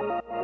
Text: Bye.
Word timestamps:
Bye. 0.00 0.37